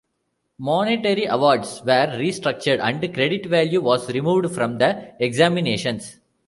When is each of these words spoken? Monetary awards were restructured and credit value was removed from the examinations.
Monetary 0.57 1.25
awards 1.25 1.81
were 1.81 2.07
restructured 2.17 2.79
and 2.79 3.13
credit 3.13 3.45
value 3.45 3.81
was 3.81 4.09
removed 4.11 4.49
from 4.55 4.79
the 4.79 5.13
examinations. 5.19 6.17